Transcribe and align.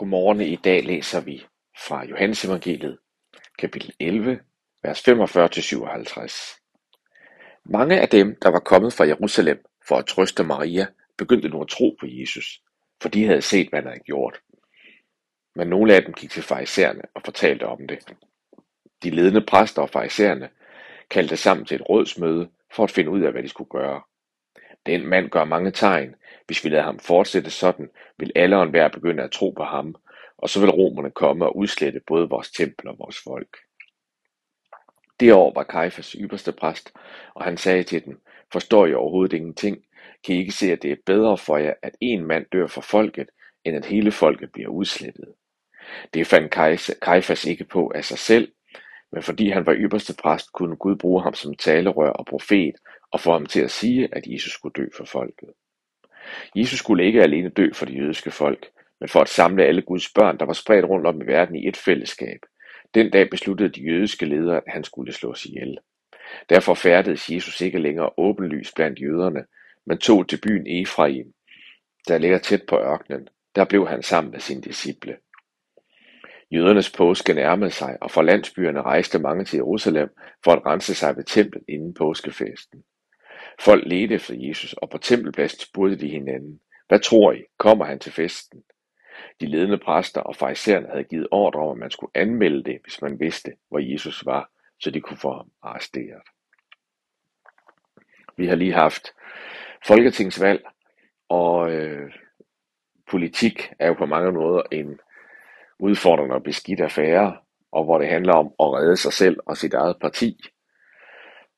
Godmorgen. 0.00 0.40
I 0.40 0.56
dag 0.56 0.84
læser 0.84 1.20
vi 1.20 1.46
fra 1.86 2.04
Johannes 2.04 2.44
Evangeliet, 2.44 2.98
kapitel 3.58 3.92
11, 3.98 4.40
vers 4.82 5.08
45-57. 5.08 5.12
Mange 7.64 8.00
af 8.00 8.08
dem, 8.08 8.36
der 8.42 8.48
var 8.48 8.58
kommet 8.58 8.92
fra 8.92 9.06
Jerusalem 9.06 9.64
for 9.88 9.96
at 9.96 10.06
trøste 10.06 10.44
Maria, 10.44 10.86
begyndte 11.18 11.48
nu 11.48 11.62
at 11.62 11.68
tro 11.68 11.96
på 12.00 12.06
Jesus, 12.08 12.62
for 13.02 13.08
de 13.08 13.24
havde 13.24 13.42
set, 13.42 13.68
hvad 13.68 13.82
han 13.82 13.88
havde 13.88 14.00
gjort. 14.00 14.40
Men 15.54 15.68
nogle 15.68 15.94
af 15.94 16.02
dem 16.02 16.14
gik 16.14 16.30
til 16.30 16.42
farisæerne 16.42 17.02
og 17.14 17.22
fortalte 17.24 17.66
om 17.66 17.86
det. 17.88 17.98
De 19.02 19.10
ledende 19.10 19.46
præster 19.46 19.82
og 19.82 19.90
farisæerne 19.90 20.48
kaldte 21.10 21.36
sammen 21.36 21.66
til 21.66 21.74
et 21.74 21.88
rådsmøde 21.88 22.50
for 22.76 22.84
at 22.84 22.90
finde 22.90 23.10
ud 23.10 23.20
af, 23.20 23.32
hvad 23.32 23.42
de 23.42 23.48
skulle 23.48 23.70
gøre. 23.70 24.02
Den 24.86 25.06
mand 25.06 25.28
gør 25.30 25.44
mange 25.44 25.70
tegn. 25.70 26.14
Hvis 26.46 26.64
vi 26.64 26.68
lader 26.68 26.82
ham 26.82 26.98
fortsætte 26.98 27.50
sådan, 27.50 27.90
vil 28.18 28.32
alle 28.34 28.56
og 28.56 28.62
enhver 28.62 28.88
begynde 28.88 29.22
at 29.22 29.30
tro 29.30 29.50
på 29.50 29.64
ham, 29.64 29.94
og 30.38 30.48
så 30.48 30.60
vil 30.60 30.70
romerne 30.70 31.10
komme 31.10 31.44
og 31.44 31.56
udslette 31.56 32.00
både 32.06 32.28
vores 32.28 32.50
tempel 32.50 32.88
og 32.88 32.98
vores 32.98 33.18
folk. 33.24 33.56
Det 35.20 35.32
år 35.32 35.52
var 35.54 35.62
Kajfas 35.62 36.16
ypperste 36.20 36.52
præst, 36.52 36.92
og 37.34 37.44
han 37.44 37.56
sagde 37.56 37.82
til 37.82 38.04
dem, 38.04 38.20
forstår 38.52 38.86
I 38.86 38.94
overhovedet 38.94 39.36
ingenting? 39.36 39.84
Kan 40.24 40.34
I 40.34 40.38
ikke 40.38 40.52
se, 40.52 40.72
at 40.72 40.82
det 40.82 40.92
er 40.92 40.96
bedre 41.06 41.38
for 41.38 41.56
jer, 41.56 41.74
at 41.82 41.96
en 42.00 42.24
mand 42.24 42.46
dør 42.52 42.66
for 42.66 42.80
folket, 42.80 43.28
end 43.64 43.76
at 43.76 43.84
hele 43.86 44.12
folket 44.12 44.52
bliver 44.52 44.68
udslettet? 44.68 45.34
Det 46.14 46.26
fandt 46.26 46.50
Kajfas 47.02 47.44
ikke 47.44 47.64
på 47.64 47.92
af 47.94 48.04
sig 48.04 48.18
selv, 48.18 48.52
men 49.12 49.22
fordi 49.22 49.50
han 49.50 49.66
var 49.66 49.74
ypperste 49.74 50.14
præst, 50.22 50.52
kunne 50.52 50.76
Gud 50.76 50.96
bruge 50.96 51.22
ham 51.22 51.34
som 51.34 51.54
talerør 51.54 52.10
og 52.10 52.26
profet 52.26 52.74
og 53.12 53.20
få 53.20 53.32
ham 53.32 53.46
til 53.46 53.60
at 53.60 53.70
sige, 53.70 54.08
at 54.12 54.26
Jesus 54.26 54.52
skulle 54.52 54.72
dø 54.72 54.86
for 54.96 55.04
folket. 55.04 55.48
Jesus 56.56 56.78
skulle 56.78 57.04
ikke 57.04 57.22
alene 57.22 57.48
dø 57.48 57.72
for 57.72 57.86
det 57.86 57.98
jødiske 57.98 58.30
folk, 58.30 58.70
men 59.00 59.08
for 59.08 59.20
at 59.20 59.28
samle 59.28 59.64
alle 59.64 59.82
Guds 59.82 60.12
børn, 60.12 60.38
der 60.38 60.44
var 60.44 60.52
spredt 60.52 60.84
rundt 60.84 61.06
om 61.06 61.22
i 61.22 61.26
verden 61.26 61.56
i 61.56 61.68
et 61.68 61.76
fællesskab. 61.76 62.40
Den 62.94 63.10
dag 63.10 63.30
besluttede 63.30 63.68
de 63.68 63.82
jødiske 63.82 64.26
ledere, 64.26 64.56
at 64.56 64.72
han 64.72 64.84
skulle 64.84 65.12
slås 65.12 65.46
ihjel. 65.46 65.78
Derfor 66.50 66.74
færdedes 66.74 67.30
Jesus 67.30 67.60
ikke 67.60 67.78
længere 67.78 68.10
åbenlyst 68.16 68.74
blandt 68.74 69.00
jøderne, 69.00 69.44
men 69.86 69.98
tog 69.98 70.28
til 70.28 70.40
byen 70.40 70.82
Efraim, 70.82 71.32
der 72.08 72.18
ligger 72.18 72.38
tæt 72.38 72.62
på 72.68 72.76
ørkenen. 72.78 73.28
Der 73.54 73.64
blev 73.64 73.88
han 73.88 74.02
sammen 74.02 74.30
med 74.30 74.40
sine 74.40 74.62
disciple. 74.62 75.16
Jødernes 76.50 76.90
påske 76.90 77.34
nærmede 77.34 77.70
sig, 77.70 77.98
og 78.00 78.10
fra 78.10 78.22
landsbyerne 78.22 78.82
rejste 78.82 79.18
mange 79.18 79.44
til 79.44 79.56
Jerusalem 79.56 80.08
for 80.44 80.52
at 80.52 80.66
rense 80.66 80.94
sig 80.94 81.16
ved 81.16 81.24
templet 81.24 81.64
inden 81.68 81.94
påskefesten. 81.94 82.84
Folk 83.58 83.82
ledte 83.86 84.14
efter 84.14 84.34
Jesus, 84.38 84.72
og 84.72 84.90
på 84.90 84.98
tempelpladsen 84.98 85.60
spurgte 85.60 85.96
de 85.96 86.08
hinanden, 86.08 86.60
hvad 86.88 87.00
tror 87.00 87.32
I, 87.32 87.44
kommer 87.58 87.84
han 87.84 87.98
til 87.98 88.12
festen? 88.12 88.62
De 89.40 89.46
ledende 89.46 89.78
præster 89.78 90.20
og 90.20 90.36
farisæerne 90.36 90.88
havde 90.88 91.04
givet 91.04 91.28
ordre 91.30 91.60
om, 91.60 91.70
at 91.70 91.78
man 91.78 91.90
skulle 91.90 92.10
anmelde 92.14 92.64
det, 92.64 92.78
hvis 92.82 93.02
man 93.02 93.20
vidste, 93.20 93.52
hvor 93.68 93.78
Jesus 93.78 94.26
var, 94.26 94.50
så 94.80 94.90
de 94.90 95.00
kunne 95.00 95.16
få 95.16 95.32
ham 95.32 95.50
arresteret. 95.62 96.22
Vi 98.36 98.46
har 98.46 98.54
lige 98.54 98.72
haft 98.72 99.08
folketingsvalg, 99.86 100.64
og 101.28 101.70
øh, 101.70 102.12
politik 103.10 103.72
er 103.78 103.86
jo 103.88 103.94
på 103.94 104.06
mange 104.06 104.32
måder 104.32 104.62
en 104.72 104.98
udfordrende 105.78 106.34
og 106.34 106.42
beskidt 106.42 106.80
affære, 106.80 107.38
og 107.72 107.84
hvor 107.84 107.98
det 107.98 108.08
handler 108.08 108.34
om 108.34 108.46
at 108.46 108.72
redde 108.72 108.96
sig 108.96 109.12
selv 109.12 109.36
og 109.46 109.56
sit 109.56 109.74
eget 109.74 109.96
parti. 110.00 110.40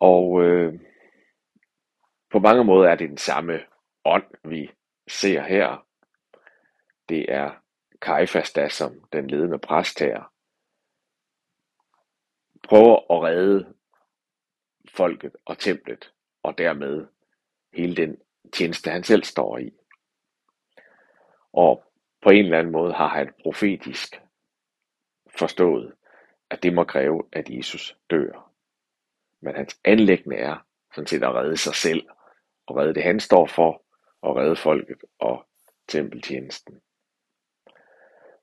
Og 0.00 0.42
øh, 0.44 0.74
mange 2.44 2.64
måder 2.64 2.90
er 2.90 2.94
det 2.94 3.08
den 3.08 3.18
samme 3.18 3.60
ånd, 4.04 4.24
vi 4.44 4.70
ser 5.08 5.42
her. 5.42 5.86
Det 7.08 7.32
er 7.32 7.50
Kajfas, 8.00 8.52
der 8.52 8.68
som 8.68 9.04
den 9.12 9.26
ledende 9.26 9.58
præst 9.58 10.00
her, 10.00 10.32
prøver 12.62 13.12
at 13.12 13.22
redde 13.22 13.74
folket 14.88 15.36
og 15.44 15.58
templet, 15.58 16.12
og 16.42 16.58
dermed 16.58 17.06
hele 17.72 17.96
den 17.96 18.16
tjeneste, 18.52 18.90
han 18.90 19.04
selv 19.04 19.24
står 19.24 19.58
i. 19.58 19.72
Og 21.52 21.84
på 22.22 22.30
en 22.30 22.44
eller 22.44 22.58
anden 22.58 22.72
måde 22.72 22.92
har 22.92 23.08
han 23.08 23.32
profetisk 23.42 24.22
forstået, 25.38 25.94
at 26.50 26.62
det 26.62 26.74
må 26.74 26.84
kræve, 26.84 27.22
at 27.32 27.50
Jesus 27.50 27.96
dør. 28.10 28.50
Men 29.40 29.54
hans 29.54 29.80
anlæggende 29.84 30.36
er 30.36 30.66
sådan 30.94 31.06
set 31.06 31.24
at 31.24 31.34
redde 31.34 31.56
sig 31.56 31.74
selv, 31.74 32.08
og 32.66 32.76
redde 32.76 32.94
det 32.94 33.02
han 33.02 33.20
står 33.20 33.46
for, 33.46 33.82
og 34.22 34.36
redde 34.36 34.56
folket 34.56 35.04
og 35.18 35.46
tempeltjenesten. 35.88 36.80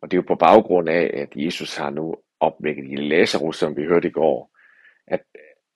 Og 0.00 0.10
det 0.10 0.16
er 0.16 0.22
jo 0.22 0.26
på 0.28 0.34
baggrund 0.34 0.88
af, 0.88 1.10
at 1.14 1.28
Jesus 1.36 1.76
har 1.76 1.90
nu 1.90 2.16
opvækket 2.40 2.84
i 2.84 2.96
Lazarus, 2.96 3.58
som 3.58 3.76
vi 3.76 3.84
hørte 3.84 4.08
i 4.08 4.10
går, 4.10 4.58
at, 5.06 5.24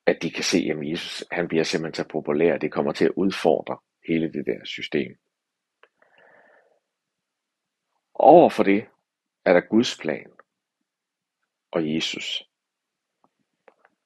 at 0.06 0.22
de 0.22 0.30
kan 0.30 0.44
se, 0.44 0.58
at 0.70 0.90
Jesus 0.90 1.24
han 1.30 1.48
bliver 1.48 1.64
simpelthen 1.64 2.04
så 2.04 2.08
populær, 2.08 2.58
det 2.58 2.72
kommer 2.72 2.92
til 2.92 3.04
at 3.04 3.12
udfordre 3.16 3.78
hele 4.08 4.32
det 4.32 4.46
der 4.46 4.64
system. 4.64 5.16
Over 8.14 8.50
for 8.50 8.62
det 8.62 8.86
er 9.44 9.52
der 9.52 9.60
Guds 9.60 9.98
plan 9.98 10.30
og 11.70 11.94
Jesus. 11.94 12.48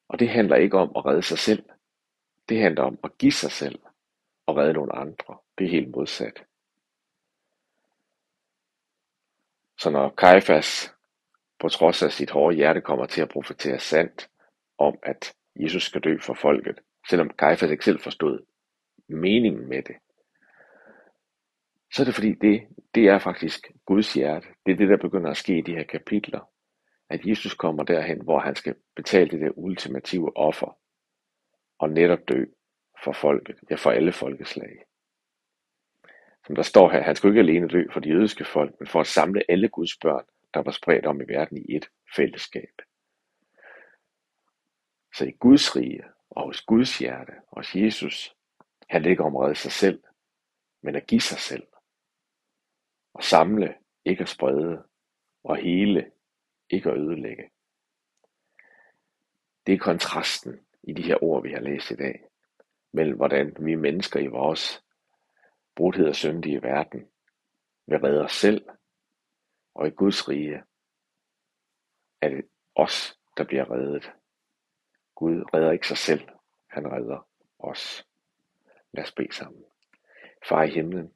Og 0.09 0.19
det 0.19 0.29
handler 0.29 0.57
ikke 0.57 0.79
om 0.79 0.93
at 0.97 1.07
redde 1.07 1.23
sig 1.23 1.39
selv. 1.39 1.65
Det 2.49 2.61
handler 2.61 2.83
om 2.83 2.99
at 3.05 3.19
give 3.19 3.33
sig 3.33 3.51
selv 3.51 3.79
og 4.47 4.56
redde 4.56 4.73
nogle 4.73 4.97
andre. 4.97 5.39
Det 5.59 5.65
er 5.65 5.71
helt 5.71 5.91
modsat. 5.91 6.45
Så 9.78 9.91
når 9.91 10.15
Kajfas 10.19 10.95
på 11.61 11.69
trods 11.69 12.03
af 12.03 12.12
sit 12.12 12.31
hårde 12.31 12.56
hjerte 12.56 12.81
kommer 12.81 13.06
til 13.06 13.23
at 13.23 13.29
profetere 13.29 13.79
sandt 13.79 14.31
om, 14.79 14.99
at 15.03 15.34
Jesus 15.56 15.83
skal 15.83 16.00
dø 16.00 16.19
for 16.19 16.34
folket, 16.34 16.81
selvom 17.09 17.31
Kajfas 17.31 17.71
ikke 17.71 17.84
selv 17.84 18.00
forstod 18.00 18.47
meningen 19.09 19.69
med 19.69 19.83
det, 19.83 19.97
så 21.93 22.03
er 22.03 22.05
det 22.05 22.15
fordi, 22.15 22.33
det, 22.33 22.69
det 22.95 23.09
er 23.09 23.19
faktisk 23.19 23.73
Guds 23.87 24.15
hjerte. 24.15 24.47
Det 24.67 24.73
er 24.73 24.77
det, 24.77 24.89
der 24.89 24.97
begynder 24.97 25.31
at 25.31 25.37
ske 25.37 25.59
i 25.59 25.62
de 25.62 25.77
her 25.77 25.84
kapitler. 25.84 26.50
At 27.09 27.21
Jesus 27.25 27.55
kommer 27.55 27.83
derhen, 27.83 28.23
hvor 28.23 28.39
han 28.39 28.55
skal 28.55 28.75
betale 28.97 29.31
det 29.31 29.41
der 29.41 29.59
ultimative 29.59 30.37
offer. 30.37 30.79
Og 31.79 31.91
netop 31.91 32.19
dø 32.29 32.45
for 33.05 33.12
folket, 33.12 33.59
ja 33.71 33.75
for 33.75 33.91
alle 33.91 34.12
folkeslag. 34.12 34.84
Som 36.47 36.55
der 36.55 36.62
står 36.62 36.91
her, 36.91 37.03
han 37.03 37.16
skulle 37.16 37.33
ikke 37.33 37.53
alene 37.53 37.69
dø 37.69 37.84
for 37.93 38.00
de 38.00 38.09
jødiske 38.09 38.44
folk, 38.44 38.75
men 38.81 38.87
for 38.87 39.00
at 39.00 39.06
samle 39.06 39.50
alle 39.50 39.69
Guds 39.69 39.97
børn, 39.97 40.25
der 40.55 40.61
var 40.61 40.71
spredt 40.71 41.06
om 41.06 41.21
i 41.21 41.25
verden 41.28 41.59
i 41.59 41.77
et 41.77 41.91
fællesskab. 42.16 42.83
Så 45.15 45.25
i 45.25 45.31
Guds 45.31 45.77
rige 45.77 46.05
og 46.31 46.47
hos 46.47 46.62
Guds 46.62 46.99
hjerte, 46.99 47.33
hos 47.53 47.77
Jesus, 47.77 48.37
han 48.88 49.03
ligger 49.03 49.25
om 49.25 49.37
at 49.37 49.43
redde 49.43 49.55
sig 49.55 49.72
selv, 49.72 50.03
men 50.82 50.97
at 50.97 51.06
give 51.06 51.21
sig 51.21 51.38
selv. 51.38 51.67
Og 53.15 53.25
samle, 53.25 53.75
ikke 54.05 54.22
at 54.22 54.28
sprede, 54.28 54.84
og 55.44 55.56
hele, 55.56 56.11
ikke 56.71 56.91
at 56.91 56.99
ødelægge. 56.99 57.50
Det 59.67 59.75
er 59.75 59.78
kontrasten 59.78 60.61
i 60.82 60.93
de 60.93 61.03
her 61.03 61.22
ord, 61.22 61.43
vi 61.43 61.53
har 61.53 61.61
læst 61.61 61.91
i 61.91 61.97
dag, 61.97 62.30
mellem 62.93 63.17
hvordan 63.17 63.56
vi 63.61 63.75
mennesker 63.75 64.21
i 64.21 64.27
vores 64.27 64.84
brudhed 65.75 66.09
og 66.09 66.17
syndige 66.17 66.62
verden 66.62 67.11
vil 67.87 67.99
redde 67.99 68.25
os 68.25 68.33
selv, 68.33 68.69
og 69.75 69.87
i 69.87 69.91
Guds 69.91 70.28
rige 70.28 70.62
er 72.21 72.29
det 72.29 72.49
os, 72.75 73.19
der 73.37 73.45
bliver 73.45 73.71
reddet. 73.71 74.12
Gud 75.15 75.45
redder 75.55 75.73
ikke 75.73 75.89
sig 75.89 75.99
selv, 75.99 76.29
han 76.67 76.93
redder 76.93 77.29
os. 77.59 78.06
Lad 78.93 79.05
os 79.05 79.12
bede 79.12 79.34
sammen. 79.34 79.65
Far 80.49 80.62
i 80.62 80.71
himlen, 80.71 81.15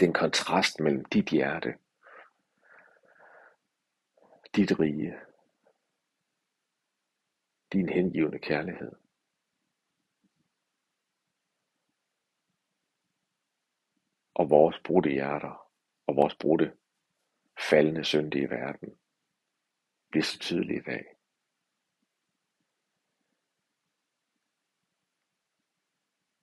den 0.00 0.12
kontrast 0.12 0.80
mellem 0.80 1.04
dit 1.04 1.28
hjerte, 1.28 1.74
dit 4.56 4.80
rige, 4.80 5.14
din 7.72 7.88
hengivende 7.88 8.38
kærlighed, 8.38 8.92
og 14.40 14.50
vores 14.50 14.78
brudte 14.84 15.10
hjerter 15.10 15.70
og 16.06 16.16
vores 16.16 16.34
brudte 16.34 16.76
faldende 17.70 18.04
syndige 18.04 18.50
verden 18.50 18.98
bliver 20.10 20.24
så 20.24 20.38
tydelig 20.38 20.76
i 20.76 20.80
dag. 20.80 21.04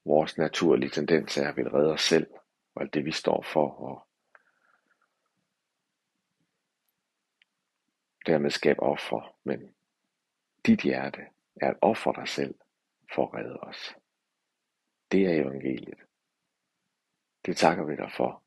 Vores 0.05 0.37
naturlige 0.37 0.89
tendens 0.89 1.37
er 1.37 1.49
at 1.49 1.57
ville 1.57 1.73
redde 1.73 1.93
os 1.93 2.01
selv 2.01 2.27
og 2.75 2.81
alt 2.81 2.93
det 2.93 3.05
vi 3.05 3.11
står 3.11 3.41
for 3.41 3.69
og 3.71 4.07
dermed 8.25 8.49
skabe 8.49 8.79
offer, 8.79 9.35
men 9.43 9.75
dit 10.65 10.81
hjerte 10.81 11.21
er 11.55 11.69
at 11.69 11.77
ofre 11.81 12.13
dig 12.15 12.27
selv 12.27 12.55
for 13.13 13.27
at 13.27 13.33
redde 13.33 13.59
os. 13.59 13.95
Det 15.11 15.25
er 15.25 15.41
evangeliet. 15.41 16.06
Det 17.47 17.57
takker 17.57 17.85
vi 17.85 17.95
dig 17.95 18.11
for, 18.17 18.43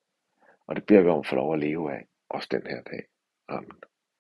og 0.68 0.76
det 0.76 0.86
beder 0.86 1.02
vi 1.02 1.10
om 1.10 1.20
at 1.20 1.26
få 1.26 1.36
lov 1.36 1.54
at 1.54 1.60
leve 1.60 1.92
af. 1.92 2.06
også 2.30 2.48
den 2.50 2.66
her 2.66 2.82
dag. 2.82 3.02
Amen. 3.48 3.80